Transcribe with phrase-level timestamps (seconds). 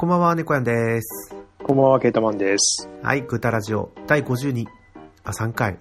[0.00, 1.36] こんばんは、猫やんです。
[1.62, 2.88] こんばんは、ケータマンです。
[3.02, 4.64] はい、グータラジオ第52、
[5.24, 5.76] あ、3回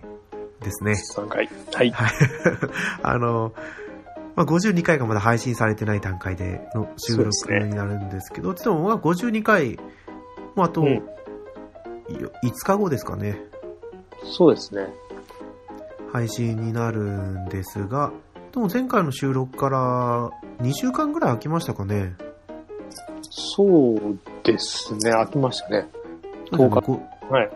[0.62, 0.92] ですね。
[1.16, 1.50] 3回。
[1.74, 1.92] はい。
[1.92, 2.12] はい。
[3.02, 3.54] あの、
[4.36, 7.30] まあ、52回がまだ配信されてない段階での収録
[7.64, 9.80] になるんですけど、でもまあ52回、
[10.54, 11.00] もうあと、うんい
[12.12, 12.30] 5
[12.66, 13.40] 日後ですかね、
[14.26, 14.90] そうですね。
[16.12, 18.12] 配信になるんですが、
[18.52, 20.30] でも前回の収録から
[20.62, 22.18] 2週間ぐらい空きましたかね。
[23.30, 25.12] そうですね。
[25.12, 25.88] 飽きましたね。
[26.52, 27.52] 10日ごはい。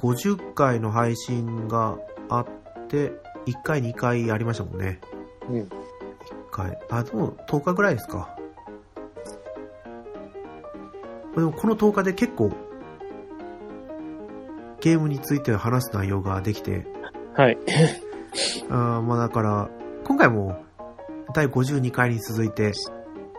[0.00, 1.98] 50回の配信が
[2.30, 2.46] あっ
[2.88, 3.12] て、
[3.46, 5.00] 1回、2回ありましたもんね。
[5.48, 5.60] うん。
[5.60, 5.68] 1
[6.50, 6.78] 回。
[6.90, 8.36] あ、でも10日ぐらいですか。
[11.34, 12.50] でもこの10日で結構、
[14.80, 16.86] ゲームについて話す内容ができて、
[17.34, 17.58] はい。
[18.70, 19.68] あーまあだから、
[20.04, 20.56] 今回も
[21.34, 22.72] 第52回に続いて、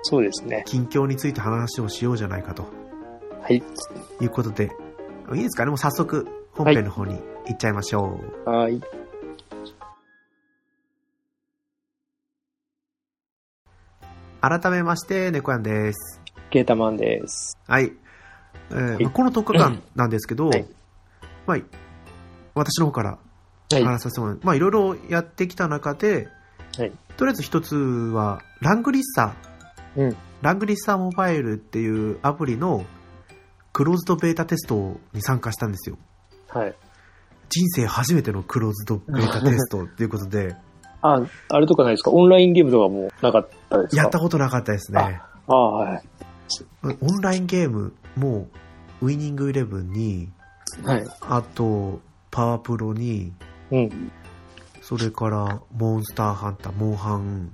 [0.03, 0.63] そうですね。
[0.65, 2.63] 近況について話をしようじゃないかと
[3.41, 3.61] はい。
[4.21, 4.69] いうことで、
[5.33, 5.63] いいですか？
[5.65, 7.15] ねもう早速本編の方に
[7.47, 8.49] 行っちゃいましょう。
[8.49, 8.81] はい。
[14.41, 16.21] 改めまして、猫やんです。
[16.49, 17.57] ケータマンです。
[17.67, 17.91] はい。
[18.71, 20.65] えーいまあこの10日間なんですけど、はい
[21.47, 21.57] まあ、
[22.53, 23.17] 私の方から
[23.71, 23.83] はい。
[23.83, 24.39] 話させてもらう。
[24.43, 26.27] まあ、いろいろやってきた中で、
[26.77, 29.48] はいとりあえず一つは、ラングリッサー、
[29.97, 30.17] うん。
[30.41, 32.85] ラングリッサーモバイルっていうアプリの
[33.73, 35.97] クローズドベータテストに参加したんですよ。
[36.47, 36.75] はい。
[37.49, 40.55] 人生初めてのクローズドベータテストっていうことで、
[41.01, 42.11] あ、あれとかないですか？
[42.11, 44.01] オンラインゲームとかもなかったですか？
[44.03, 45.21] やったことなかったですね。
[45.47, 46.03] ああ、はい。
[47.01, 48.47] オンラインゲームも、
[49.01, 50.29] ウイニングイレブンに、
[50.83, 51.07] はい。
[51.21, 52.01] あと、
[52.31, 53.33] パワープロに、
[53.71, 54.11] うん。
[54.81, 57.51] それから、モンスターハンター、モンハン。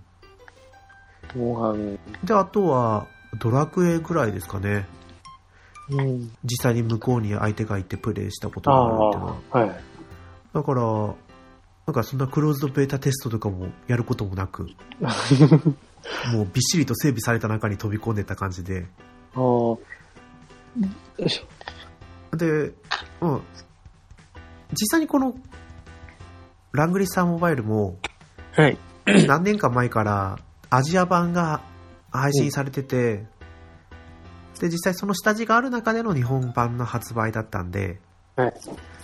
[1.35, 1.99] モンハン。
[2.23, 3.07] で、あとは、
[3.39, 4.87] ドラクエぐらいですかね。
[5.89, 6.31] うん。
[6.43, 9.35] 実際に向こうに相手がいてプレイしたことあがあるっていうのは。
[9.51, 9.81] あ、はい。
[10.53, 10.81] だから、
[11.85, 14.63] なんかそんなクローズドベータテストとかもやることもなく、
[16.33, 18.87] もうびっしりと整備された中に飛び込んでった感じで。
[19.35, 19.77] ああ。
[22.35, 22.73] で、
[23.21, 23.41] うん。
[24.71, 25.35] 実際にこの、
[26.71, 27.97] ラングリッサーモバイルも、
[28.53, 28.77] はい。
[29.27, 30.39] 何年か前から
[30.75, 31.61] アジア版が
[32.11, 33.25] 配信されてて、
[34.59, 37.99] で、実際その下地がある中での日本版の発売だったんで、
[38.35, 38.53] はい。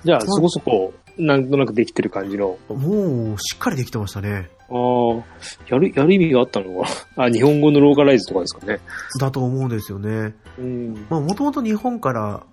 [0.03, 2.57] じゃあ、そこそこ、なんとなくできてる感じの。
[2.69, 4.49] もうしっかりできてましたね。
[4.69, 5.23] ああ、
[5.69, 6.89] やる、やる意味があったのか。
[7.15, 8.79] あ、日本語のローカライズとかですかね。
[9.19, 10.35] だと思うんですよね。
[10.57, 11.05] うん。
[11.09, 12.43] まあ、もともと日本から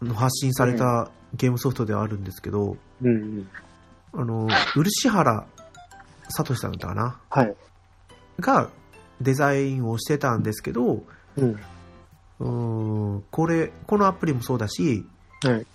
[0.00, 3.48] の発信されたゲームソフトではあるんですけど、うん。
[4.12, 5.46] あの、漆原
[6.28, 7.56] 聡さんだったかなはい。
[8.42, 8.68] が
[9.22, 11.02] デザインをしてたんですけど、
[11.36, 11.56] うん。
[12.40, 15.06] うーんこれ、このアプリもそうだし、
[15.42, 15.66] はい。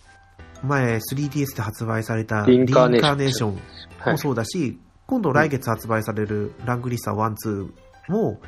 [0.64, 3.60] 前 3DS で発売されたリンカーネーション。
[4.06, 7.70] もそうだし、今度来月発売されるラングリッサー1、
[8.10, 8.40] 2も、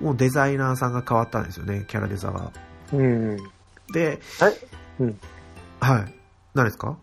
[0.00, 2.50] もうデザイナーさんが変わったんですよね、キャラデザが。
[2.92, 3.36] うん。
[3.92, 4.56] で、はい
[5.00, 5.18] うん
[5.80, 6.14] はい。
[6.54, 6.96] 何ですか？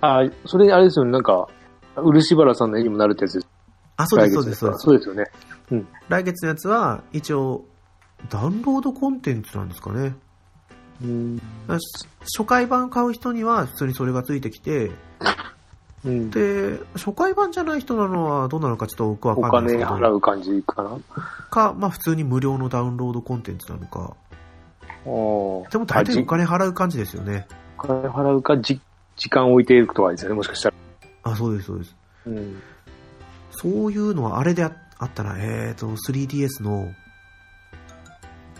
[0.00, 1.48] あ、それあれですよね、なんか、
[1.96, 3.48] 漆原さんの絵にもなるってやつです。
[4.02, 4.82] あ、そうです、そうです、そうです。
[4.82, 5.84] そうですよね。
[6.08, 7.64] 来月のやつは、一応、
[8.28, 10.14] ダウンロードコンテンツなんですかね。
[11.02, 11.40] うん。
[12.22, 14.90] 初回版買う人には普通にそれがついてきて、
[16.04, 16.30] うん。
[16.30, 20.98] で、初回版じゃない人なのはどうなのかちょっと僕はおわかんないですけど、金払う感じかな？
[21.50, 24.14] か、まあ普通に無料のダウンロードコンテンツなのか。
[25.06, 27.46] おでも大体お金払う感じですよね。
[27.78, 28.78] お金払うか、じ、
[29.16, 30.74] 時間置いていくとかですよね、もしかしたら。
[31.22, 31.96] あ、そうです、そうです。
[32.26, 32.62] うん。
[33.60, 36.94] そういうのはあれでああったら、えーと、3DS の、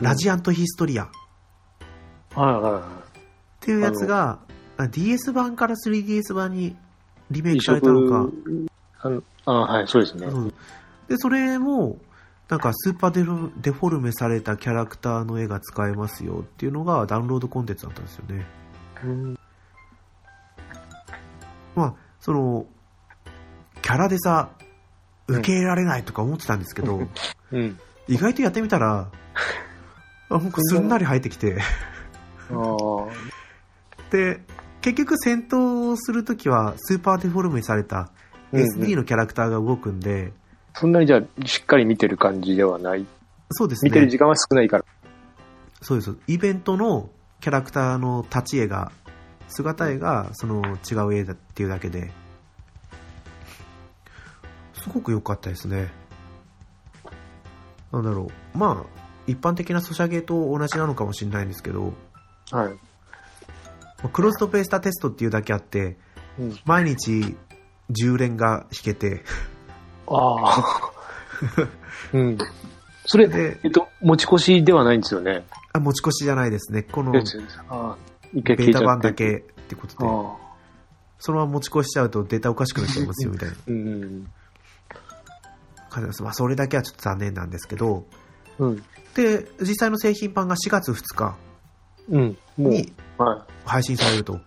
[0.00, 1.08] ラジアントヒストリアっ
[2.34, 2.82] はいはいは
[3.60, 4.38] ていうやつが、
[4.76, 6.76] あ DS 版から 3DS 版に
[7.30, 7.58] リメイい。
[7.58, 8.30] クされたのか。
[9.02, 10.26] あのあはい、そうですね。
[10.26, 10.54] うん
[11.08, 11.98] で、それも、
[12.48, 18.46] なんかスーパーデフデフォルメされたキャラクターの絵が使えますよっていうのがダウンロードコンテンツだったんですよね。
[19.04, 19.38] うん
[21.74, 22.66] まあ、その、
[23.82, 24.50] キャラでさ、
[25.32, 27.08] 受け入れられないとか思ってたんですけど、
[27.52, 27.78] うん。
[28.08, 29.10] 意外とやってみたら、
[30.28, 31.58] あなんかすんなり入ってきて。
[34.10, 34.40] で、
[34.80, 38.10] 結局戦闘をするときはスーパーデフォルメされた
[38.52, 40.32] うんうん SD のキャラクターが動くんで、
[40.74, 43.06] そんなにじゃあ、しっかり見てる感じではない。
[43.52, 43.90] そうですね。
[43.90, 44.84] 見てる時間は少ないから。
[45.82, 46.16] そうです。
[46.26, 47.10] イベントの
[47.40, 48.92] キャラクターの立ち絵が、
[49.48, 52.12] 姿絵がその違う絵だっていうだけで、
[54.82, 55.90] すごく良かったですね。
[57.92, 58.58] なんだろう。
[58.58, 61.92] まあ、一般的なソシャゲと同じなのかもしれないんですけど、
[62.50, 62.68] はい。
[62.68, 62.74] ま
[64.04, 65.98] あクロストペースターテストっていうだけあって、
[66.38, 66.58] うん。
[66.64, 67.36] 毎日
[67.90, 69.22] 10連が弾けて、
[70.06, 70.92] ああ。
[72.12, 72.38] うん。
[73.06, 75.44] それ、で、えっと、持ち越しではないんですよね。
[75.72, 76.82] あ持ち越しじゃないですね。
[76.82, 77.20] このベ。
[77.20, 80.40] ータ版だけってことで。
[81.18, 84.30] そのまま持ち越しちゃうとデータおかしくなっちゃいますよみたいなうん。
[85.90, 86.22] 感じです。
[86.22, 88.06] まあそれだけはちょっと残念なんですけど、
[88.58, 88.84] うん。
[89.14, 91.36] で、実際の製品版が4月2日
[92.08, 92.38] うん。
[92.56, 94.40] もう、には配信されると。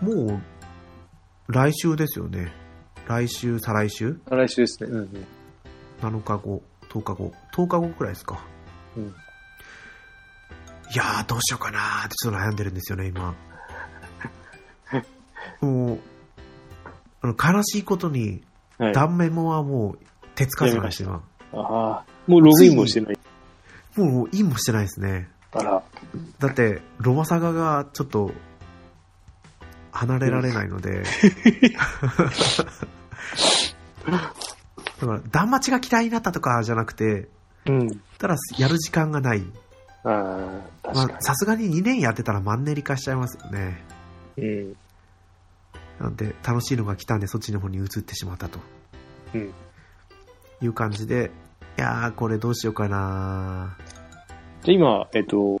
[0.00, 0.42] もう、
[1.52, 2.52] 来週ですよね。
[3.06, 4.30] 来週、再来週い。
[4.30, 4.90] 来週ですね。
[4.90, 5.26] うんうん。
[6.00, 8.44] 7日後、10日後、10日後くらいですか。
[8.96, 9.04] うん。
[9.04, 13.34] いやー、どうしようかなーってちょっと悩んでるんですよね、今。
[15.60, 15.98] もう、
[17.20, 18.44] あの悲しいことに、
[18.82, 18.92] はい。
[18.92, 19.98] 断面もはもう、
[20.34, 21.22] 手つかずして今。
[21.52, 22.04] ああ。
[22.26, 23.18] もうログインもしてない。
[23.96, 25.28] もう、インもしてないですね。
[25.52, 25.82] あら。
[26.40, 28.32] だって、ロマサガがちょっと、
[29.92, 31.02] 離れられないので。
[34.06, 34.18] だ
[35.06, 37.28] から、断末が嫌いになったとかじゃなくて、
[37.66, 38.00] うん。
[38.18, 39.44] ただ、やる時間がない。
[40.04, 43.84] ああ、確かまあ、さすがに2年やってたらマンネリ化しちゃいますよね。
[44.36, 44.44] に。
[44.44, 44.76] うん。
[46.02, 48.58] なんで、楽しいのが来たんで、そっちの方に移ってしまったと
[49.34, 49.52] うん。
[50.60, 51.30] いう感じで、
[51.78, 53.76] いやー、これどうしようかな
[54.62, 55.58] じゃあ今、えっと、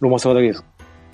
[0.00, 0.66] ロマサガだけですか？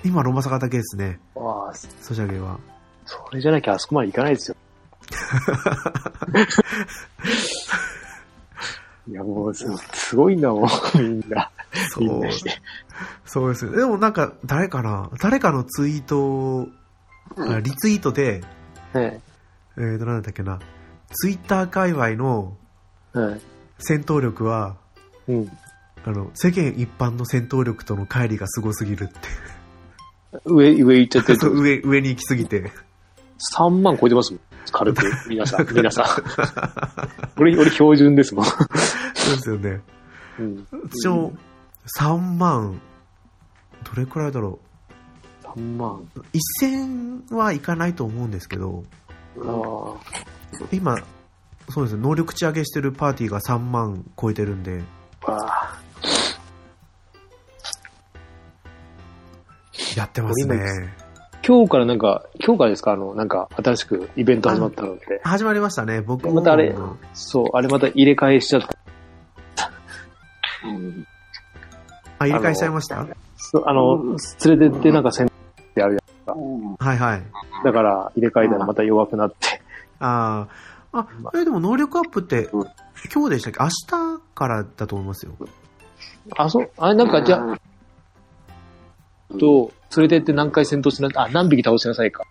[0.05, 2.59] 今、ロマサガだけですね、ああ、ソシャゲは。
[3.05, 4.57] それじゃなきゃあそこまで行かないですよ。
[9.09, 11.51] いや、もうす、すごいんだもん、みんな。
[11.99, 12.53] みんそうなして。
[13.25, 13.73] そうですよ。
[13.73, 15.11] でもなんか、誰かな？
[15.21, 16.69] 誰かのツイート、
[17.37, 18.43] あリツイートで、
[18.93, 19.21] はい。
[19.77, 20.59] えーと、なんだっけな、
[21.11, 22.57] ツイッター界隈の
[23.13, 23.41] はい。
[23.79, 24.77] 戦闘力は、
[25.27, 25.51] うん。
[26.05, 29.15] あの、世間一般の戦闘力との乖離がすごすぎるって。
[30.45, 32.71] 上、上行っちゃってる 上、上に行きすぎて。
[33.57, 34.41] 3万超えてますもん。
[34.71, 35.03] 軽く。
[35.29, 36.07] 皆さん、皆さん。
[37.41, 38.45] 俺、俺標準ですもん。
[38.45, 39.81] そうですよね。
[40.39, 40.67] うん。
[40.71, 41.33] 私も、
[41.99, 42.81] 3万、
[43.85, 44.61] どれくらいだろ
[45.57, 46.09] 3万。
[46.17, 46.21] う。
[46.63, 48.85] 1000はいかないと思うんですけど、
[49.39, 49.95] あ
[50.73, 50.97] 今、
[51.69, 54.83] そうですね、能力値上げしてるパーティーが3万超えてるんで。
[59.97, 60.95] やってます今ね。
[61.47, 62.93] 今日からなんか、今日からですか？
[62.93, 65.21] あの、なんか、新しくイベント始まったのって。
[65.25, 66.35] 始まりましたね、僕も。
[66.35, 66.75] またあれ
[67.15, 68.63] そう、あれまた入れ替えしちゃっ
[69.57, 69.71] た。
[72.19, 73.01] あ、入れ替えしちゃいました？
[73.01, 75.30] あの、連れてってなんか戦
[75.71, 76.01] ってあるや
[76.35, 77.21] はいはい。
[77.21, 77.25] ん。
[77.65, 79.63] だから、入れ替えたらまた弱くなって。
[80.01, 80.47] あ
[80.93, 80.99] あ。
[80.99, 82.67] あ、え、でも能力アップってうん、
[83.15, 83.59] 今日でしたっけ？
[83.61, 83.69] 明
[84.19, 85.33] 日からだと思いますよ。
[86.37, 87.59] あ、そう、あれなんかじゃあ、
[89.39, 92.25] と、連れてって何回戦闘しな、あ、何匹倒しなさいか。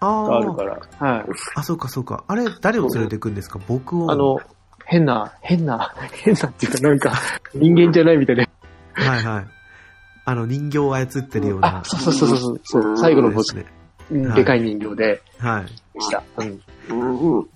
[0.00, 0.62] ああがあるか。
[0.62, 0.78] ら。
[1.00, 1.24] はい。
[1.56, 2.22] あ、そうかそうか。
[2.28, 3.58] あれ、誰を連れてくんですか？
[3.66, 4.12] 僕を。
[4.12, 4.38] あの、
[4.84, 7.12] 変な、変な、変なっていうかなんか、
[7.52, 8.46] 人間じゃないみたいな。
[8.94, 9.46] はいはい。
[10.30, 11.84] あの、人形を操ってるようなあ、。
[11.84, 12.60] そうそうそうそう。
[12.64, 13.72] そう最後のボスです、ね。
[14.10, 15.68] うんはいでかい人形ではい。
[16.02, 16.22] した。
[16.38, 16.60] うん。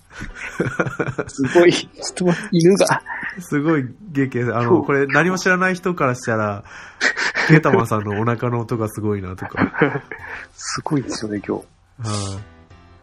[1.27, 3.01] すごい、ちょっと犬が、
[3.39, 4.55] すごい劇です。
[4.55, 6.63] あの、これ何も知らない人からしたら、
[7.47, 10.03] ケータマンさんのお腹の音がすごいなとか。
[10.55, 11.63] すごいですよね、今日。
[12.09, 12.39] は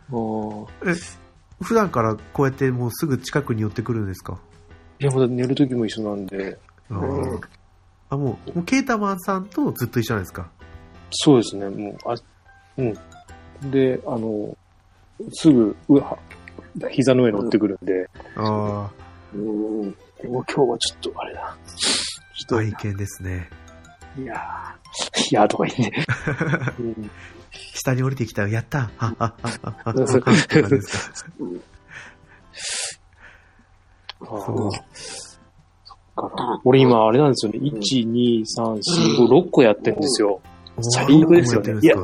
[0.08, 0.12] い。
[0.12, 0.94] もう、え、
[1.62, 4.38] 普段からこうやってもうすぐ近くに寄ってくるんですか？
[5.00, 6.58] いや、もう寝る時も一緒なんで、
[6.90, 7.40] あー
[8.10, 10.50] あ、もう、もうケータマンさんとずっと一緒なんですか
[11.10, 12.14] そうですね、もう、あ、
[12.76, 13.70] うん。
[13.70, 14.56] で、あの、
[15.32, 16.18] すぐ、うわ、
[16.90, 18.90] 膝の上乗ってくるんで、あ
[19.34, 19.90] うん。
[20.22, 21.56] でも今日はちょっと、あれだ。
[21.66, 23.48] ちあ、ょっ愛犬ですね。
[24.16, 26.04] と、いやー、いやーとか言って。
[26.80, 27.10] うん
[27.52, 28.48] 下に降りてきたよ。
[28.48, 30.30] やったあ、あ、あ、あ、あ、あ、そうですか
[34.20, 34.70] あそう
[36.64, 37.58] 俺今、あれなんですよね。
[37.60, 37.72] 1、
[38.10, 38.44] 2、3、
[39.16, 40.40] 4、5、6個やってんですよ。
[40.80, 41.96] 最悪ですよねおーや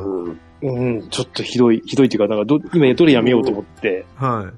[0.63, 4.05] うん、ちょっとひどい、ひどいっていうか、なんかど、今どれやめようと思って。
[4.15, 4.53] はい。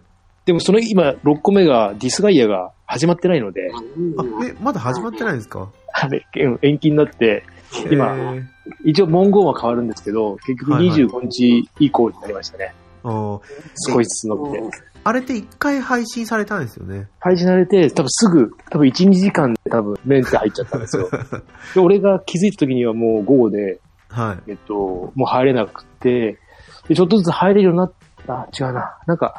[0.45, 3.69] でもその今、6個目が、ディスガイアが始まってないので、
[4.17, 5.69] あ、え、まだ始まってないんですか？
[5.93, 7.43] あれ、うん延期になって、
[7.91, 8.43] 今えー
[8.85, 12.73] 一応文言は変わるんですけど、結局はいはい25日以降になりましたね。
[13.03, 13.41] あー
[13.91, 14.63] 少しずつ伸びて。
[15.03, 17.07] あれって一回配信されたんですよね。
[17.19, 21.09] 配信されて、多分すぐ、多分1、2時間で多分メンテ入っちゃったんですよ。
[21.73, 23.79] で、俺が気づいた時にはもう午後で、
[24.09, 24.51] はい。
[24.51, 26.39] えっと、もう入れなくて、
[26.87, 27.91] で、ちょっとずつ入れるようになっ
[28.25, 28.97] た、違うな。
[29.05, 29.35] なんか、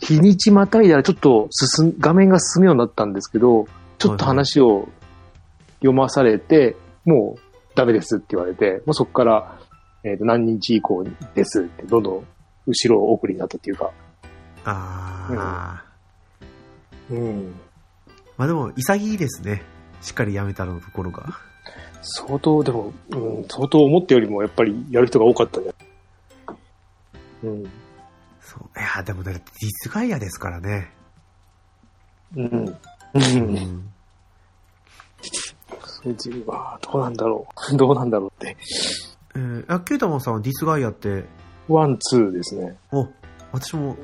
[0.00, 3.66] 日にちまたいだらちょっと進ん、画面が進むようになったんですけど、
[3.98, 4.88] ちょっと話を
[5.80, 7.40] 読まされて、もう
[7.74, 9.58] ダメですって言われて、もうそこから、
[10.04, 11.04] えっ、と、何日以降
[11.34, 12.24] ですって、どんどん
[12.66, 13.90] 後ろ送りになったっていうか。
[14.70, 15.84] ああ、
[17.10, 17.54] うん。
[18.36, 19.62] まあでも、潔いですね。
[20.00, 21.38] しっかりやめたのところが。
[22.02, 25.66] 相当、でも、うん、相当思ったよりもやっぱりやる人が多かったね。
[27.42, 27.64] うん。
[28.40, 28.78] そう。
[28.78, 30.90] いや、でもだってディスガイアですからね。
[32.36, 32.44] うん。
[32.44, 32.78] う。
[33.14, 33.92] うんん。
[35.86, 37.76] そいつは、どうなんだろう。
[37.76, 38.56] どうなんだろうって。
[39.34, 41.24] えー、あ、ケイタマンさんはディスガイアって、
[41.68, 42.76] one、two ですね。
[42.92, 43.08] お、
[43.52, 43.96] 私も、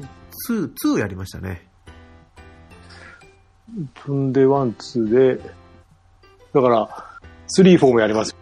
[0.48, 1.68] 2、2やりましたね。
[3.94, 5.54] 踏んで、 one、two で、
[6.52, 6.88] だから、
[7.48, 8.36] スリー、フォーもやります。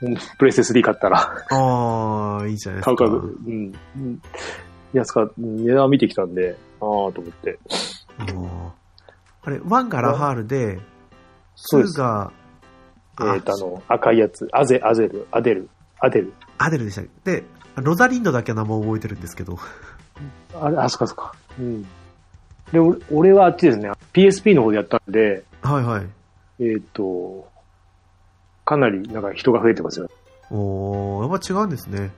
[0.00, 1.18] うんプレステ3買ったら。
[1.50, 2.96] ああ、いいじゃないですか。
[2.96, 3.74] 買うか、うん。
[3.96, 4.22] うん
[4.92, 7.58] 安か、値段見てきたんで、ああ、と思って。
[9.42, 10.80] あれ、1がラハールで、2
[11.56, 11.98] そうです。
[11.98, 12.32] が、
[13.20, 14.48] えっ、と、あの、赤いやつ。
[14.52, 15.68] アゼ、アゼル、アデル、
[16.00, 16.32] アデル。
[16.58, 17.44] アデルでしたで、
[17.76, 19.58] ロザリンドだけは名前覚えてるんですけど。
[20.60, 21.32] あれ、あ、そっかそっか。
[21.58, 21.82] うん。
[22.72, 23.90] で、俺俺はあっちですね。
[24.12, 26.06] PSP の方でやったんで、はいはい。
[26.60, 27.48] えっ、と、
[28.64, 30.10] かなりなんか人が増えてますよ。
[30.50, 32.10] おー、やっぱ違うんですね。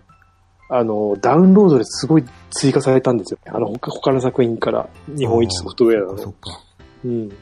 [0.68, 3.38] あの、ダウンロードですごい追加されたんですよ。
[3.46, 6.60] あの、他他の作品から、日本一ソフトウェアのそっか。
[7.04, 7.32] うん。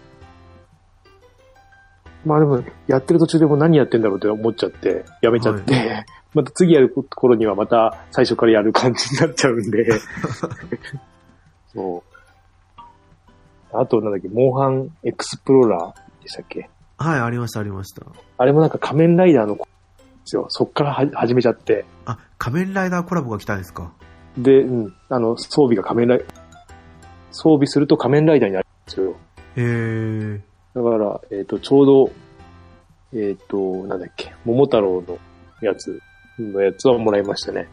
[2.25, 9.89] まあでも、やってる途中でもう何やってんだろうって思っちゃって、やめちゃって、 また次やる頃にはまた最初からやる感じになっちゃうんで、
[11.73, 12.05] そ
[13.73, 13.79] う。
[13.79, 16.71] あと、なんだっけ、モンハンエクスプローラーでしたっけ？
[16.97, 18.07] はい、ありました、ありました。
[18.39, 19.71] あれもなんか仮面ライダーの子で
[20.25, 20.47] すよ。
[20.49, 21.85] そっからは始めちゃって。
[22.07, 23.93] あ、仮面ライダーコラボが来たんですか？
[24.37, 26.25] で、うん、あの、装備が仮面ライ
[27.31, 29.17] 装備すると仮面ライダーになるんですよ。
[29.57, 30.41] へー。
[30.75, 32.11] だから、えっ、と、ちょうど、
[33.13, 35.19] えっ、と、なんだっけ、桃太郎の
[35.61, 36.01] やつ
[36.39, 37.69] のやつはもらいましたね。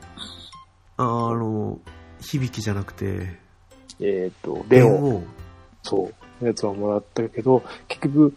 [0.98, 1.80] ああの、
[2.22, 3.40] 響きじゃなくて、
[4.00, 4.90] えっ、と、レオ。
[4.90, 5.24] ン、王。
[5.84, 6.12] そ
[6.42, 8.34] う、のやつはもらったけど、結局、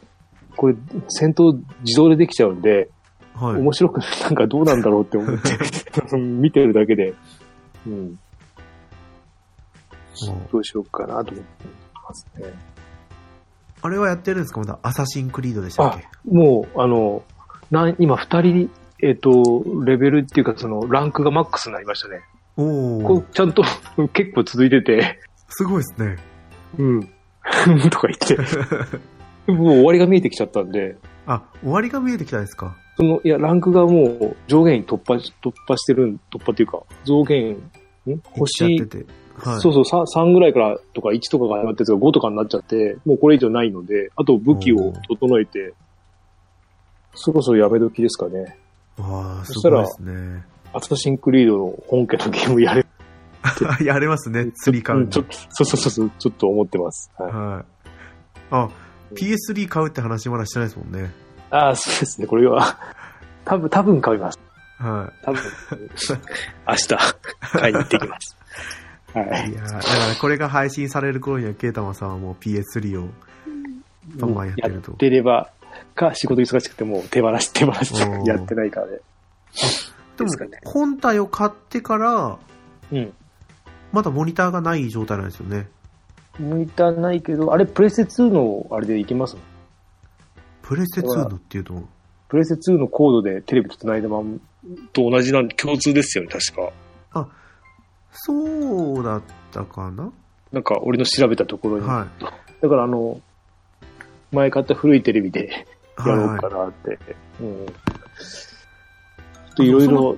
[0.56, 0.74] これ、
[1.08, 2.90] 戦闘自動でできちゃうんで、
[3.34, 3.60] はい。
[3.60, 7.14] 面白く なんかどうなんだろうって思って、 見てるだけで、
[7.86, 8.18] うん、
[10.50, 12.52] どうしようかなと思ってますね。
[13.80, 14.60] あれはやってるんですか？
[14.60, 16.06] まだアサシンクリードでしたっけ？
[16.28, 17.22] もう、あの、
[17.70, 22.22] なん今二人、えっ、と、レベルっていうか、その、ランクがマックスになりましたね。
[22.56, 23.62] おおこうちゃんと
[24.12, 26.16] 結構続いてて、すごいですね。
[26.78, 27.02] うん。
[27.90, 28.36] とか言って、
[29.52, 32.76] もう終わりが見えてきちゃったんで、あ、終わりが見えてきたんですか？
[32.96, 37.70] その、いや、ランクがもう上限突破し、突破してるん、突破っていうか、増減、ん？
[38.10, 39.06] や星、ってて。
[39.38, 39.60] はい。
[39.60, 45.74] そうそう、3, 3ぐらいからとか1とかが始まってるやつが5とかになっちゃって、もうこれ以上ないので、あと武器を整えて、
[47.14, 48.56] そろそろやめ時ですかね。
[48.98, 50.44] わあ、すそしたらごいですね。
[50.72, 52.84] アサシンクリードの本家のゲームやれ、
[53.84, 57.10] やれますね、釣り買うのうんちょっと、そうそうそうちょっと思ってます。
[57.18, 57.88] はい、はい。
[58.50, 58.68] あ、
[59.14, 61.10] PS3 買うって話まだしてないですもんね。
[61.50, 62.78] ああ、そうですね、これは、
[63.44, 64.38] 多分、多分買います。
[64.78, 65.40] は多分、
[66.68, 68.36] 明日、買いに行ってきます。
[69.14, 69.52] はいい。
[69.52, 69.54] い。
[69.54, 73.08] やーだからこれが配信される頃には、ケイタマさんはもう PS3 を
[74.16, 75.50] バンバンやってるとやってれば、
[75.94, 77.92] か、仕事忙しくてもう手放し、手放し
[78.24, 78.98] やってないからね。
[80.16, 80.30] でも
[80.64, 82.38] 本体を買ってから、
[82.90, 83.12] うん。
[83.92, 85.68] まだモニターがない状態なんですよね。
[86.38, 89.36] モニターないけど、あれ、プレステ2のあれでいけます
[90.62, 91.82] プレステ2のっていうと、
[92.28, 94.40] プレステ2のコードでテレビと繋いだまん
[94.92, 97.28] と同じなんで、共通ですよね、確か。
[98.10, 100.10] そうだったかな？
[100.50, 101.86] なんか、俺の調べたところに。
[101.86, 102.06] は
[102.60, 103.20] だから、あの、
[104.32, 105.66] 前買った古いテレビで
[106.04, 106.08] い。
[106.08, 106.98] やろうかなって。
[107.40, 107.66] うん。
[107.66, 107.72] ちょ
[109.52, 110.16] っといろいろ、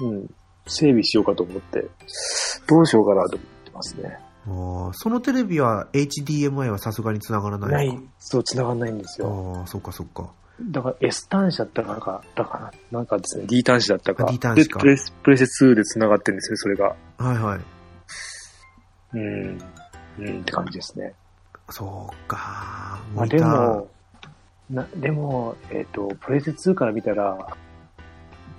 [0.00, 0.30] うん、
[0.68, 1.88] 整備しようかと思って、
[2.68, 4.18] どうしようかなと思ってますね。
[4.92, 9.54] そのテレビは HDMI はさすがに繋がらないない、そう、繋がんないんですよ。
[9.58, 10.32] ああ、そっかそっか。
[10.60, 14.24] だから S 端子だったかか、だから、なんかですね、D 端子だったか。
[14.26, 16.96] あ D 端子かでプレス、プレステ2で繋がってるんですね、それが。
[17.18, 17.60] はいはい。
[19.14, 19.58] うん。
[20.18, 21.14] うんって感じですね。
[21.70, 22.98] そうか。
[23.14, 23.88] まあでも、
[24.70, 27.56] な、でも、えっ、と、プレステ2から見たら、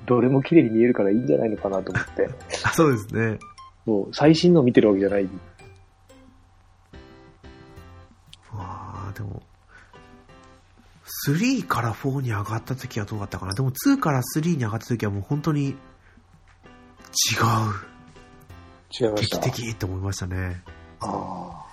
[0.05, 2.29] どれも綺麗に見えるからいいんじゃないのかなと思って。
[2.63, 3.39] あそうですね。
[3.85, 5.25] そう、最新の見てるわけじゃない。
[5.25, 5.29] わ
[9.09, 9.41] あでも、
[11.27, 13.53] 3から4に上がった時はどうだったかな。
[13.53, 15.75] でも2から3に上がった時はもう本当に違う。
[18.99, 19.37] 違いました。
[19.37, 20.63] 劇的って思いましたね。
[21.01, 21.65] あ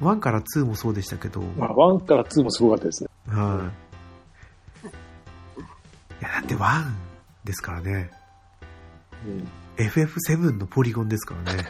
[0.00, 1.44] 1から2もそうでしたけど、あ。
[1.58, 3.10] まあ、1から2もすごかったですね。
[3.28, 3.84] はい。
[6.24, 7.03] や、だって1
[7.44, 8.10] ですからね。
[9.26, 9.48] うん。
[9.76, 11.64] FF7 のポリゴンですからね。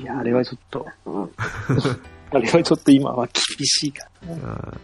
[0.00, 1.30] いや、あれはちょっと、うん
[2.32, 4.52] あれはちょっと今は厳しいかな。
[4.52, 4.74] あ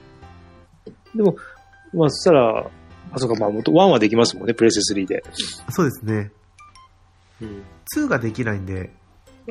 [1.15, 1.37] でも、
[1.95, 2.67] まあ、そしたら、
[3.13, 5.25] あ、そうか、まあ、元、1はできますもんね、プレステ3で。
[5.25, 6.33] ーそうですね。
[7.41, 7.63] うん。
[7.97, 8.91] 2ができないんで、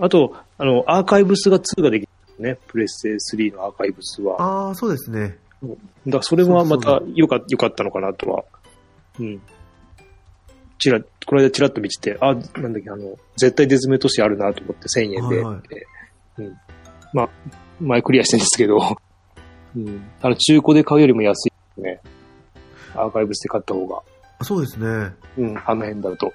[0.01, 2.09] あと、あの、アーカイブスが2ができる
[2.43, 4.41] ね、プレステ3のアーカイブスは。
[4.41, 5.37] ああ、そうですね。
[5.63, 8.43] だからそれはまたよかよかったのかなとは。
[9.19, 9.41] うん。
[10.77, 15.87] ちら、この間ちらっと見てて、あ、なんだっけ、あの、絶対絶命都市あるなと思って1000円で、はいはいで
[16.37, 16.57] うん。
[17.13, 17.29] まあ、
[17.79, 18.77] 前クリアしてるんですけど、
[19.75, 20.03] うん。
[20.21, 22.01] あの、中古で買うよりも安いですね。
[22.95, 24.01] アーカイブスで買った方が。
[24.41, 25.13] そうですね。
[25.37, 26.33] うん、あの辺だと。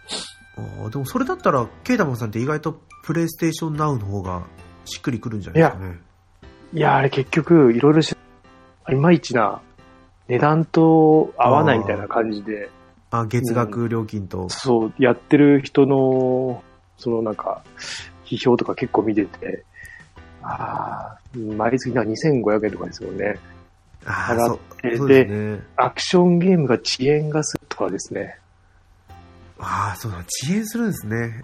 [0.57, 4.43] あーでもそれだったら、ケイタマンさんって意外とプレイステーションナウの方が
[4.85, 5.99] しっくりくるんじゃないですかね。
[6.73, 8.17] いや、あれ結局、いろいろし、
[8.91, 9.61] いまいちな、
[10.29, 12.71] 値段と合わないみたいな感じで、
[13.11, 14.49] あ月額料金と。
[14.49, 16.63] そう、やってる人の、
[16.97, 17.63] そのなんか、
[18.25, 19.65] 批評とか結構見てて、
[20.43, 23.39] ああ、毎月なんか2500円とかですよね。
[24.07, 25.63] ああ、払ってそうですね。
[25.77, 28.39] アクションゲームが遅延がするとかですね。
[29.59, 31.43] ああ、そうだ、遅延するんですね。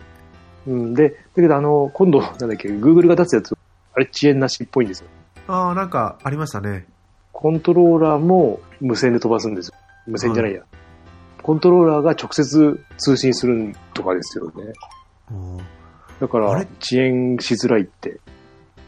[0.67, 3.57] うん、で、だけどあの、今度、なんだっけ、Google が出すやつ、
[3.95, 5.09] あれ遅延なしっぽいんですよ。
[5.49, 6.87] ああ、なんかありましたね。
[7.33, 9.75] コントローラーも無線で飛ばすんですよ。
[10.07, 10.63] 無線じゃないや。
[11.47, 14.73] コントローラーが直接通信するとかですよね。
[16.21, 16.67] だから、あれ？
[16.83, 18.21] 遅延しづらいって。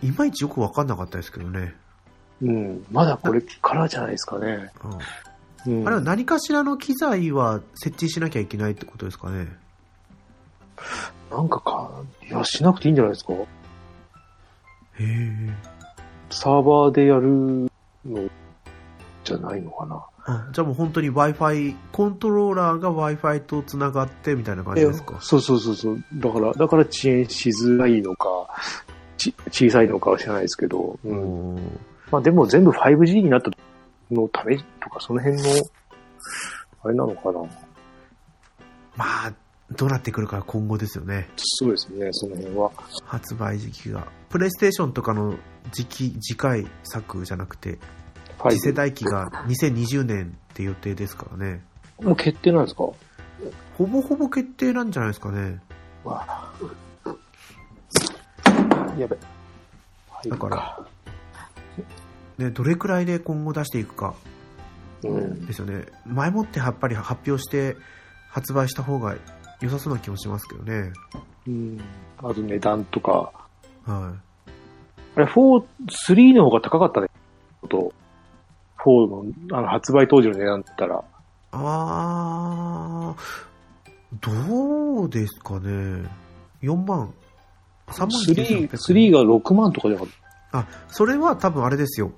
[0.03, 1.77] いまいちよくわかんなかったですけどね。
[2.43, 4.73] うん、まだこれからじゃないですかね。
[5.67, 9.47] うんうん、あれは何かしらの機材は設置しなきゃいけないってことですかね。
[11.31, 11.93] なんかか、
[12.29, 13.35] いや、しなくていいんじゃないですか？
[13.35, 13.47] へ
[14.99, 15.55] え。
[16.31, 17.71] サーバーでやる
[18.05, 18.29] の
[19.23, 20.05] じゃないのかな。
[20.31, 25.19] あじゃあもう本当に Wi-Fi、コントローラーが Wi-Fi とつながってみたいな感じですか？
[25.23, 26.05] そうそうそうそう。
[26.13, 28.47] だから、だから遅延しづらいのか、
[29.17, 31.57] ち小さいのかは知らないですけど、うん。
[32.11, 33.51] まあでも全部 5G になった
[34.11, 35.49] のためとか、その辺の、
[36.83, 37.41] あれなのかな？
[38.97, 39.33] まあ、
[39.71, 41.31] どうなってくるかは今後ですよね。
[41.37, 42.71] そうですね、その辺は。
[43.07, 44.07] 発売時期が。
[44.29, 45.37] プレイステーションとかの
[45.73, 47.79] 時期、次回作じゃなくて、はい
[48.51, 51.63] 次世代機が2020年って予定ですからね。
[52.03, 52.83] もう決定なんですか？
[53.77, 55.61] ほぼほぼ決定なんじゃないですかね。
[56.05, 56.53] わあ
[58.99, 59.17] やべ。
[60.11, 60.87] はいだから、
[62.39, 64.15] ね、どれくらいで今後出していくか
[65.05, 65.47] うん。
[65.47, 65.87] ですよね。
[66.07, 67.77] 前もってやっぱり発表して
[68.29, 69.17] 発売した方が
[69.61, 70.93] 良さそうな気もしますけどね。
[71.47, 71.81] うん。
[72.19, 73.33] あと値段とか。
[73.85, 74.15] は
[75.17, 75.65] あれ、4、
[76.07, 77.09] 3の方が高かったね。
[77.69, 77.93] と、
[78.79, 80.97] 4の、あの、発売当時の値段だったら。
[80.97, 81.03] い。
[81.53, 86.09] あー、どうですかね。
[86.63, 87.13] 4万。
[87.89, 90.15] 3万3、9800 3が6万とかじゃなかっ
[90.51, 92.13] あ、それは多分あれですよ。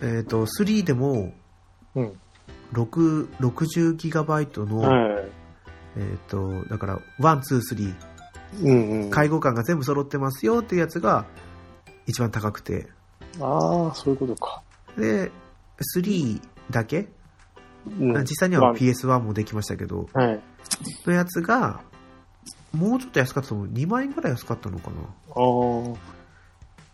[0.00, 1.32] えっ、と、3でも、
[1.94, 2.12] うん。
[2.72, 5.24] 6 60GB の、はい。
[5.96, 7.94] えっ、と、だから、1、2、3、
[8.62, 9.10] うんうん。
[9.10, 11.26] 介護官が全部揃ってますよっていうやつが
[12.06, 12.88] 一番高くて、
[13.40, 14.62] ああ、そういうことか。
[14.96, 15.30] で、
[15.96, 20.40] 3だけ、うん実際には PS1 もできましたけど、はい。
[21.06, 21.80] のやつが、
[22.72, 23.66] もうちょっと安かったと思う。
[23.68, 24.96] 2万円くらい安かったのかな？
[25.02, 26.14] ああ。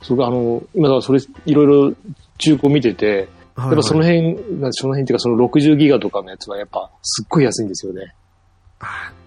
[0.03, 1.95] そうか、あの、今だからそれ、いろいろ
[2.39, 4.37] 中古見てて、ややっぱその辺、
[4.73, 8.15] その辺っていうかその60ギガとかのやつはやっぱすっごい安いんですよね。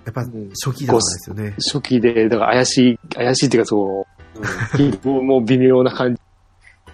[0.05, 1.51] やっぱうん初期だからですよね。
[1.57, 4.41] 初期で、だから怪しい、怪しいっていうかそう、
[4.79, 6.21] うん、も うもう微妙な感じ。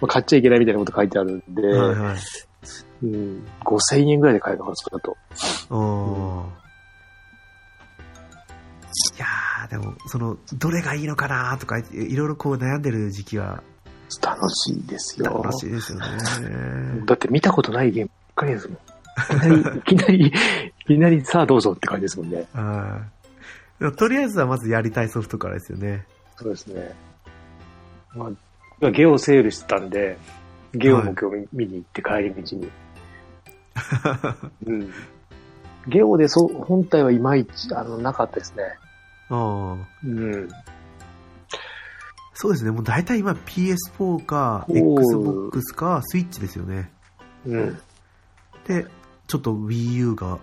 [0.00, 2.16] まあ、買っちゃいけないみたいなこと書いてあるんで、はいはい。
[3.02, 5.16] うん、5000円ぐらいで買えるのかな、それだと。
[5.74, 6.60] おー
[9.16, 13.62] いやー、でも、その、どれがいいのかなとか、いいろいろこう悩んでる時期は
[14.22, 15.42] 楽しいですよ。
[15.42, 16.06] 楽しいですよね。
[17.06, 18.78] だって見たことないゲームばっかりですもん。
[19.78, 20.32] いきなり、い
[20.86, 22.46] きなり、さあどうぞって感じですもんね。
[23.96, 26.04] とりあえずはまずやりたいソフトからですよね。
[26.36, 26.94] そうですね。
[28.14, 28.30] まあ、
[28.92, 30.16] ゲオセールしてたんで、
[30.72, 32.70] ゲオも今日見,、に行って帰り道に。
[34.66, 34.92] うん。
[35.86, 38.62] ゲオでそう、本体はいまいち、あの、なかったですね。
[39.28, 39.88] ああ。
[40.04, 40.48] うん。
[42.34, 42.70] そうですね。
[42.70, 46.90] もう大体今 PS4 か、Xbox か、スイッチですよね。
[47.44, 47.78] うん。
[48.66, 48.86] で、
[49.26, 50.38] ちょっと Wii U が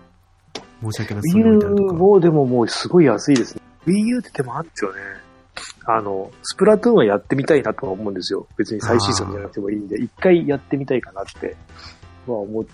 [0.82, 1.94] 申し訳なさ Wii U。
[1.94, 3.62] もでももうすごい安いですね。
[3.88, 5.00] Wii U って手もあるんですよね。
[5.90, 8.46] あの、スプラトゥーンはやってみたいなとは思うんですよ。
[8.58, 11.56] 別に最新作じゃなくてもいいんで、一回やってみたいかなって
[12.28, 12.66] は思っ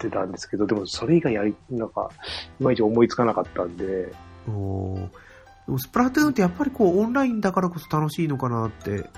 [0.00, 2.10] てたんですけど、でもそれ以外やり、なんか、
[2.58, 4.12] いまいち思いつかなかったんで、
[4.48, 4.96] おー。
[4.96, 9.08] でもスプラトゥーンってやっぱりこうオンラインだからこそ楽しいのかなって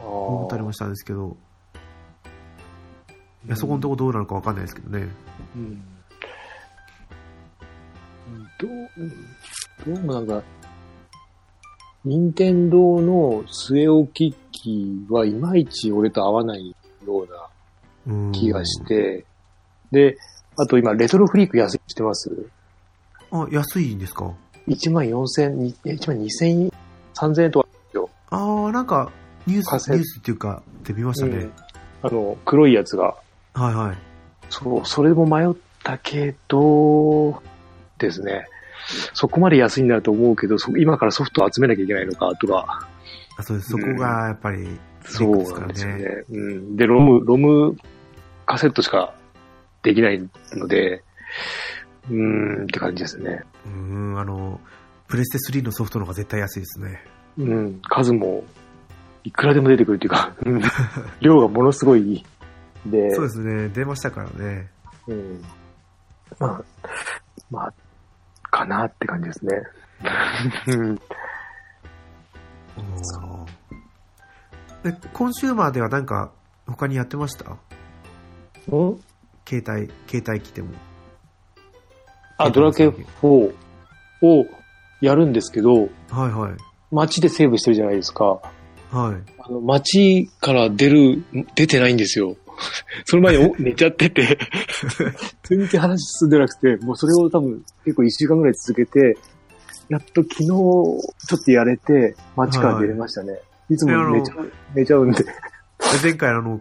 [0.00, 1.36] 思思ったりもしたんですけど、
[3.46, 5.08] いやそこのとこどうなのかわかんないですけどね。
[5.56, 5.84] うん。
[8.58, 9.94] どう、うん。
[9.94, 10.42] どうもなんか、
[12.04, 16.74] 任天堂の据え置き機はいまいち俺と合わない
[17.06, 17.26] よう
[18.10, 18.84] なうん気がし。
[18.84, 19.24] て、
[19.92, 20.16] で、
[20.56, 22.48] あと今、レトロフリーク安いしてます？
[23.30, 24.32] あ、安いんですか
[24.66, 26.72] ?1 万4000、にえ1万2000、
[27.14, 27.50] 3000円？
[27.50, 29.12] とか、ああ、なんか
[29.46, 31.36] ニュース、ニュースっていうか、って見ましたね。
[31.36, 31.52] うん
[32.04, 33.14] あの、黒いやつが、
[33.54, 33.96] はいはい。
[34.50, 37.40] そう、それも迷ったけど、
[37.96, 38.44] ですね。
[39.14, 42.88] そこまで安いんだと思うけど、そ今からソフトを集めなきゃいけないのか、とか。
[43.36, 43.70] あそうです。
[43.70, 46.24] そこがやっぱり、そうなんですよね。
[46.30, 46.76] うん。
[46.76, 47.76] で、ロム、ロム
[48.46, 49.14] カセットしか
[49.82, 51.02] できないので、
[52.10, 53.42] うーんって感じですね。
[53.66, 54.60] うーん、あの、
[55.08, 57.04] プレステ3のソフトの方が絶対安いですね。
[57.38, 57.80] うん。
[57.82, 58.44] 数も、
[59.24, 60.60] いくらでも出てくるっていうか、うん
[61.20, 62.24] 量がものすごい
[62.86, 63.68] で、そうですね。
[63.68, 64.68] 出ましたからね。
[65.06, 65.42] うん。
[66.38, 66.64] まあ、
[67.50, 67.74] まあ、
[68.52, 69.62] かなって感じですね。
[70.68, 71.00] うん
[74.84, 76.32] で、コンシューマーではなんか、
[76.66, 77.56] 他にやってました？
[78.68, 79.00] うん？
[79.48, 80.70] 携帯、携帯機でも。
[82.38, 83.54] あ、ドラケ4を
[85.00, 85.88] やるんですけど、はい
[86.30, 86.52] はい。
[86.90, 88.24] 街でセーブしてるじゃないですか。
[88.24, 88.52] はい。
[88.92, 91.22] あの、街から出る、
[91.54, 92.36] 出てないんですよ。
[93.04, 94.38] その前にお寝ちゃってて、
[95.44, 99.16] 全然話進んでなくて、もうそれを多分結構一週間ぐらい続けて、
[99.88, 100.98] やっと昨日ちょ
[101.34, 103.38] っとやれて、街から出れましたね。
[103.68, 105.22] いつも寝ちゃう、寝ちゃうんで。
[105.24, 105.30] で
[106.02, 106.60] 前回あの、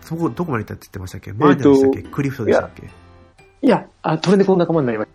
[0.00, 1.32] そこ、どこまで行ったって言ってましたっけ？
[1.32, 2.88] マーニャでしたっけ、クリフトでしたっけ？
[3.60, 5.08] いや、あ、トレネコの仲間になりまし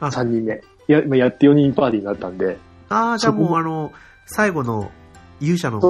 [0.00, 0.20] あた。
[0.20, 0.60] 3人目。
[0.86, 2.58] や、まあやって4人パーティーになったんで、
[2.88, 3.92] ああ、じゃあもうあの、
[4.26, 4.90] 最後の
[5.40, 5.80] 勇者の、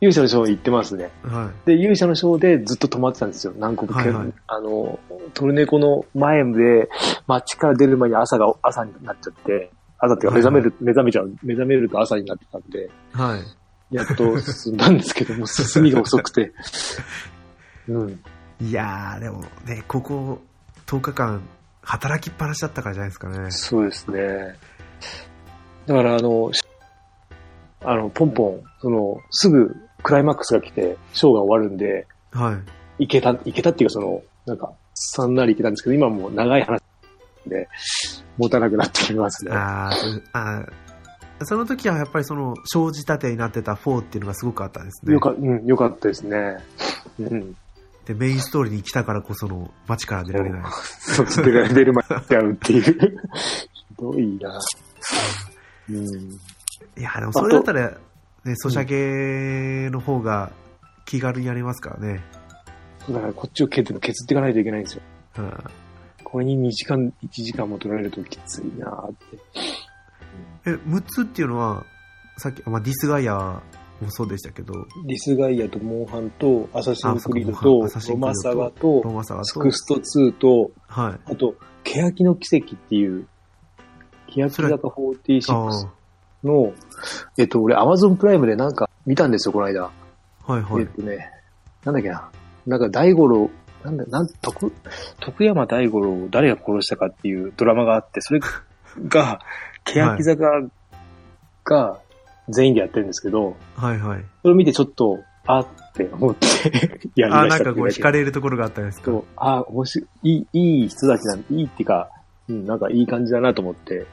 [0.00, 1.10] 勇者のショー行ってますね。
[1.22, 3.52] はで、勇者のショーでずっと止まってたんですよ。
[3.58, 4.98] 何個も、はいはいあの、
[5.34, 6.88] トルネコの前で、
[7.26, 12.88] 街から出る前に朝が、朝になっちゃって、朝っていうか目覚める、目覚めちゃう、目覚めると朝になってたんで、い。
[13.12, 13.94] はい。
[13.94, 16.52] やっと進んだんですけども、進みが遅くて。
[17.88, 18.20] うん。
[18.62, 20.38] いやー、でもね、ここ
[20.86, 21.42] 10日間、
[21.82, 23.50] 働きっぱなしだったからじゃないですかね。
[23.50, 24.56] そうですね。
[25.86, 26.50] だから、あの、
[27.82, 32.58] あの、ポンポン、その、すぐクライマックスが来て、ショーが終わるんで、は
[32.98, 33.04] い。
[33.04, 36.80] いけた、いけたっていうか、その、なんか、さんなりいけたんですけど、今もう長い話
[37.46, 37.68] で、
[38.38, 39.52] 持たなくなってきますね。
[39.52, 39.90] あ
[40.32, 40.72] あー
[41.42, 45.20] その時はやっぱりその、生じたてになってた4っていうのがすごくあったんですねよ。
[45.20, 46.58] か、うん、よかったですね。
[47.18, 47.56] うん。
[48.04, 50.62] で、メインストーリーに来たからこその、街から出られない。
[50.98, 52.82] そっちで出る前にちゃうっていう。
[53.72, 54.58] ひどいな。
[55.88, 56.04] うん。
[56.04, 57.96] いや、でもそれだったら、
[58.44, 60.52] ね、ソシャゲの方が
[61.04, 62.20] 気軽にやりますからね。
[63.08, 65.02] だからこっちを削って削っていかないといけないんですよ。
[65.38, 65.64] うん
[66.30, 69.38] これに2時間、1時間も取られるときついなーって。
[70.66, 71.84] え、6つっていうのは、
[72.38, 73.60] さっき、まあ、ディスガイア
[74.00, 74.72] もそうでしたけど、
[75.06, 81.32] ディスガイアとモンハンと、アサシンクリードとサ、シンロマサガとロ、マサガと、スクスト2と、はい。
[81.32, 83.26] あと、欅の奇跡っていう、
[84.28, 85.88] 欅坂あ46
[86.44, 86.72] の、
[87.36, 89.90] えっと、俺、アマゾンプライムでなんか見たんですよ、この間。
[90.46, 90.82] あ、はいはい。
[90.82, 91.30] えっとね、
[91.84, 92.30] なんだっけな。
[92.66, 93.50] なんか、大五郎、
[93.84, 94.72] なんだ、なん、徳、
[95.20, 98.40] 徳山大五郎を誰が殺したかっていうドラマがあって、それ
[99.08, 99.40] が、
[99.84, 100.62] 欅坂
[101.64, 101.98] が
[102.48, 104.24] 全員でやってるんですけど、はいはい。
[104.42, 106.46] それを見てちょっと、あって思って
[107.16, 109.10] やりあ、ましたなんかこう、惹かれれるところがあったんですか？
[109.36, 112.10] あ、面白い、いい、いい人たちなんいいっていうか、
[112.48, 114.06] うん、なんかいい感じだなと思って、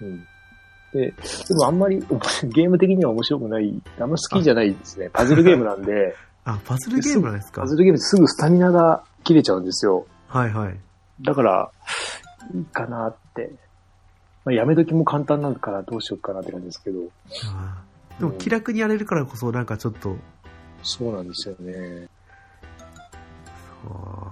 [0.00, 0.26] うん。
[0.92, 1.14] で、で
[1.54, 1.98] もあんまり、
[2.52, 5.10] ゲーム的には面白くない、あんま好きじゃないですね。
[5.12, 7.60] パズルゲームなんで、 あ、パズルゲームなんですか？
[7.62, 10.06] パズルゲームすぐスタミナが切れちゃうんですよ。
[10.28, 10.76] はいはい。
[11.22, 11.70] だから、
[12.54, 13.52] いいかなって。
[14.44, 17.00] まあ、やめ時も簡単なのからどうしようかなって感じですけど。
[18.18, 20.16] でも気楽にやれるからこそ、なんかちょっと、
[20.82, 22.08] そうなんですよね。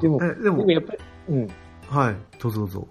[0.00, 1.48] でもえでもでも、やっぱり、うん。
[1.88, 2.88] はい、どうぞどうぞ。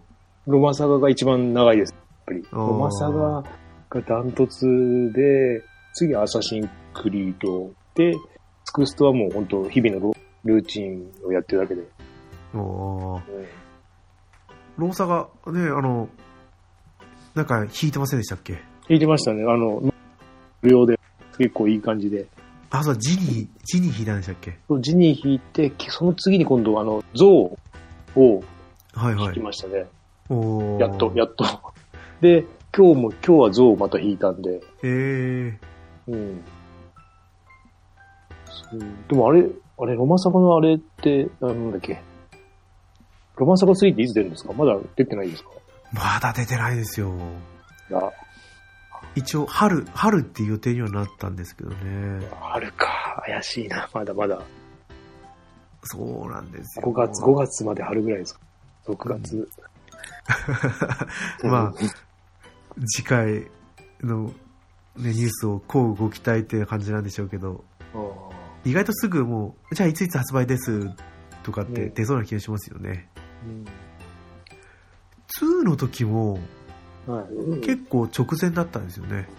[0.48, 1.94] ロマサガが一番長いです。
[2.28, 2.46] やっぱり。
[2.52, 3.44] マサガ
[3.90, 4.66] がダントツ
[5.14, 5.64] で、
[5.94, 8.14] 次はアサシンクリードで、
[8.66, 10.14] スクストはもう本当日々のロ
[10.44, 11.84] ルーチンをやってるだけで。
[12.54, 13.46] おーうん
[14.78, 16.08] ローサが、ね、あの、
[17.34, 18.54] なんか弾いてませんでしたっけ？
[18.88, 19.42] 弾いてましたね。
[19.42, 19.82] あの、
[20.62, 21.00] 無料で
[21.40, 22.28] 結構いい感じで。
[22.70, 24.60] あ、そう、ジニー、ジニー弾いたんでしたっけ？
[24.82, 28.44] ジニー弾いて、その次に今度あの、ゾウを
[28.94, 29.40] 弾きはいはい。
[29.40, 29.88] ましたね。
[30.30, 31.44] おーやっと、やっと。
[32.22, 35.58] で、今日も、今日は象をまた弾いたんで、えー、
[36.08, 36.44] うん。
[38.46, 39.46] そうでもあれ、
[39.80, 42.02] あれ、ロマサガのあれって、なんだっけ？
[43.38, 44.54] ロマサガ3っていつ出るんですか？
[44.54, 45.50] まだ出てないですか？
[45.94, 47.14] まだ出てないですよ。
[47.90, 48.02] いや、
[49.16, 52.28] 一応、春、春っていう予定にはなったんですけどね。
[52.42, 53.24] あるか。
[53.26, 53.88] 怪しいな。
[53.94, 54.40] まだまだ。
[55.84, 56.86] そうなんですよ。
[56.88, 58.42] 5月、5月まで春ぐらいですか
[58.88, 59.50] ？6月。
[61.48, 61.74] まあ、
[62.86, 63.48] 次回
[64.02, 64.26] の、
[64.96, 67.64] ね、ニュースをこうご期待っていう感じなんでしょうけど、
[67.94, 67.98] あ
[68.66, 70.90] 意外とすぐもう、じゃあいついつ発売です
[71.44, 73.10] とかってうん出そうな気がしますよね。
[75.40, 76.40] ー2の時も。
[77.62, 79.30] 結構直前だったんですよね。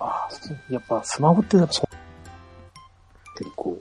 [0.00, 1.88] あそうやっぱスマホってやっぱそう
[3.38, 3.80] 結構。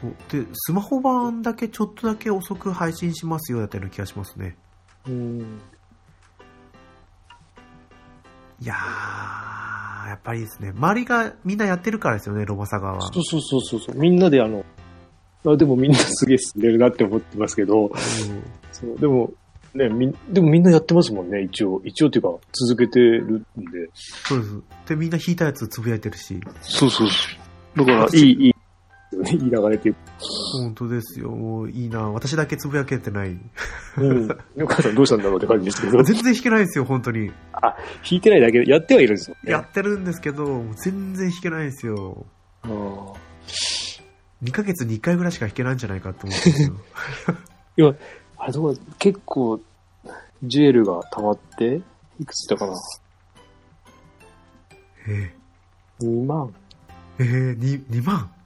[0.00, 0.14] そう。
[0.30, 4.56] で、スマホ版だけちょっとだけ遅く配信しますよだったような気がしますね。
[5.06, 5.60] うん。
[8.64, 10.72] いやー、やっぱりですね。
[10.74, 13.02] 周りがみんなやってるからですよね、ロマサガは。
[13.02, 13.96] そうそうそうそうそう。
[13.98, 14.64] みんなであの、
[15.46, 17.90] あでもみんなすげえ進んでるなって思ってますけど、うん
[18.72, 19.30] そうでも、
[19.74, 21.82] ね、みん、でもみんなやってますもんね、一応。
[21.84, 23.90] 一応っていうか、続けてるんで。
[23.92, 24.62] そうです。
[24.88, 26.40] で、みんな弾いたやつつぶやいてるし。
[26.62, 27.14] そうそうそ
[27.76, 27.84] う。
[27.84, 28.54] だから、いい、いい、
[29.30, 29.96] いい流れていう。
[30.18, 31.30] 本当ですよ。
[31.30, 32.10] もういいな。
[32.10, 33.36] 私だけつぶやけてない。
[33.98, 34.30] うん。
[34.62, 36.02] お母さんどうしたんだろうって感じですけど。
[36.02, 37.32] 全然弾けないですよ、本当に。
[37.60, 37.74] 弾
[38.12, 38.60] いてないだけ？
[38.64, 39.52] で、やってはいるんですよ、ね。
[39.52, 42.26] やってるんですけど、全然弾けないですよ。
[42.62, 43.14] あー
[44.42, 46.62] 2ヶ月に1回ぐらいしか弾けないんじゃないかと思ってます
[47.76, 47.96] よ。
[48.38, 48.80] あれどうだ？
[48.98, 49.60] 結構、
[50.42, 51.80] ジュエルが溜まって、
[52.20, 52.72] いくついたかな？
[55.08, 55.34] え
[56.00, 56.52] ?2 万ー、
[57.18, 58.28] えー、2, 2万？
[58.28, 58.43] た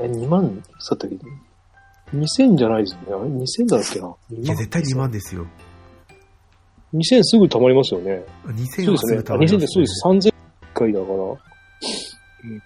[0.00, 1.16] え、2万だったっけ
[2.16, 3.06] ?2000 じゃないですよね。
[3.08, 5.46] あれ ?2000 だっけな ?2 いや、絶対2万ですよ。
[6.94, 8.24] 2000すぐ溜まりますよね。
[8.46, 9.16] 2000そうですね。
[9.16, 10.06] はすぐあ2000貯まりま、ですそうです。
[10.06, 10.34] 3000
[10.74, 11.14] 回だから。
[12.42, 12.62] えーっ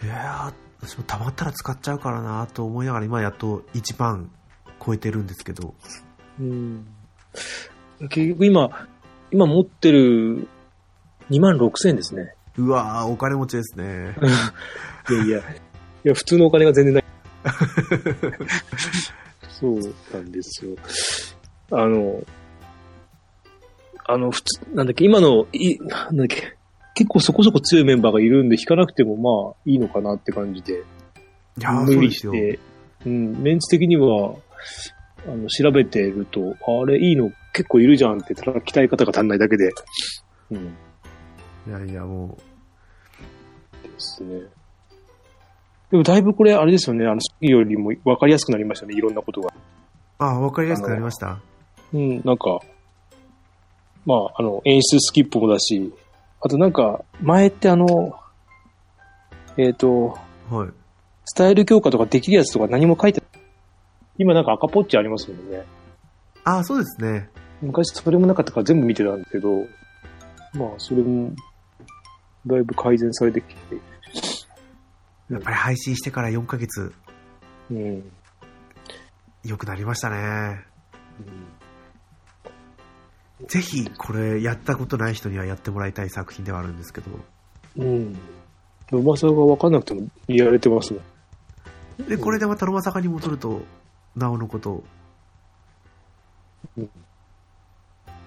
[0.00, 4.30] と、いやー、私も溜まったら使っちゃうからなと思いながら、今やっと1万
[4.84, 5.74] 超えてるんですけど。
[6.40, 6.86] うん。
[8.08, 8.88] 結局今、
[9.30, 10.48] 今持ってる
[11.30, 12.34] 2万6000ですね。
[12.58, 14.14] うわー、お金持ちですね。
[15.10, 15.42] いやいや、い
[16.04, 17.04] や、普通のお金が全然ない。
[19.48, 19.78] そう
[20.12, 20.76] なんですよ。
[21.70, 22.22] あの、
[24.06, 26.56] あの、普通、なんだっけ、今の、い、なんだっけ、
[26.94, 30.76] 結構そこそこ強いメンバーがいるんで、弾かなくてもまあいいのかなって感じで、い
[31.60, 32.12] やー、無理。
[32.12, 32.58] して、
[33.04, 34.34] うん、メンツ的には、
[35.26, 39.72] あの、調べてると、あれいいの結構いるじゃんって、ただ鍛え方が足んないだけで、
[40.50, 40.74] うん、
[41.66, 42.36] いやいや、も
[43.82, 44.40] ですね。
[45.90, 49.48] でもだいぶこれ、あれですよね、あの、初期よりも分かりやすくなりましたね、いろんなことが。
[49.48, 49.52] う、
[50.18, 51.40] あー、わかりやすくなりました。
[51.92, 52.60] うん、なんか、
[54.04, 55.92] まあ、あの、演出スキップもだし、
[56.40, 58.18] あとなんか、前ってあの、
[59.56, 60.18] えっ、と、
[60.50, 60.68] はい。
[61.24, 63.42] スタイル強化とかできるやつとか何も書いてない。
[64.18, 65.64] 今なんか赤ポッチありますもんね。
[66.44, 67.28] あー、そうですね。
[67.62, 69.66] 昔それもなかったから全部見てたんですけど、
[70.54, 71.32] まあ、それも、
[72.46, 73.76] だいぶ改善されてきて、
[75.30, 76.92] やっぱり配信してから4ヶ月、
[77.70, 78.12] うん。
[79.44, 80.64] 良くなりましたね。
[83.48, 87.10] ぜひ、これ、やったことない人にはやってもらいたい作品ではあるんですけど。
[87.76, 88.16] うん。
[88.92, 91.00] うまさが分かんなくてもやれてますも
[92.04, 92.08] ん。
[92.08, 93.62] で、これでまたロマサガに戻ると、
[94.14, 94.84] なおのこと。
[96.78, 96.90] うん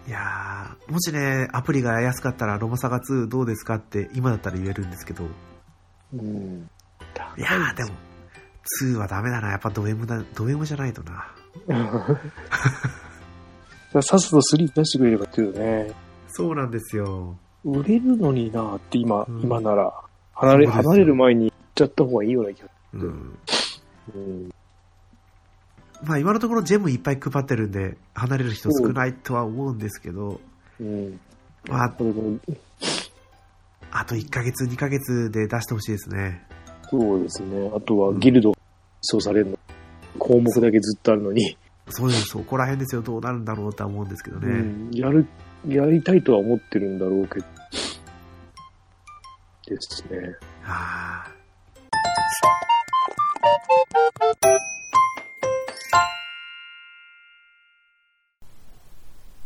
[0.09, 5.23] いやー、もしね、アプリが安かったら、ロマサガ2どうですかって、今だったら言えるんですけど。
[6.15, 6.67] うん。
[7.37, 7.91] いやー、でも、
[8.81, 9.51] 2はダメだな。
[9.51, 11.27] やっぱド M だ、ド M じゃないとな。
[13.91, 15.93] さっさと3出してくれればっていうね。
[16.29, 17.37] そうなんですよ。
[17.63, 19.93] 売れるのになって今、うん今なら、
[20.33, 23.37] 離れ、離れる前に行っちゃった方がいいような気がうん。
[24.15, 24.49] うん。
[26.03, 30.39] まあ今のところジェムいっぱい配ってるんで、離れる人少ないとは思うんですけど、
[30.79, 31.19] うん。
[31.67, 31.89] まあ、あ
[34.05, 36.45] と1ヶ月、2ヶ月で出してほしいですね。
[36.89, 37.71] そうですね。
[37.75, 38.53] あとはギルド、
[39.01, 39.59] そうされるの。
[40.17, 41.57] 項目だけずっとあるのに、
[41.89, 43.01] そうです、そこら辺ですよ。
[43.01, 44.47] どうなるんだろうとは思うんですけどね。
[44.47, 44.91] うん。
[44.93, 45.25] やる、
[45.67, 47.45] やりたいとは思ってるんだろうけど。
[49.65, 50.17] ですね。
[50.61, 51.39] はあ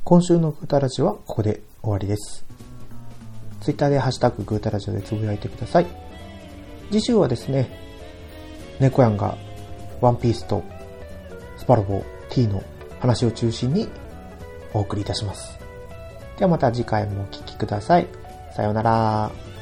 [0.06, 2.46] 今週のグータラジオはここで終わりです。
[3.62, 5.88] Twitter でハッシュタググータラジオでつぶやいてください。
[6.92, 7.70] 次週はですね、
[8.82, 9.38] 猫やんが
[10.02, 10.62] ワンピースと
[11.56, 12.62] スパロボ T の
[13.00, 13.88] 話を中心に
[14.74, 15.58] お送りいたします。
[16.38, 18.08] ではまた次回もお聴きください。
[18.54, 19.53] さようなら。